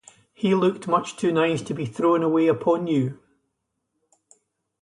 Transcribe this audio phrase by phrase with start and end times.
[0.33, 3.19] He looked much too nice to be thrown away upon you.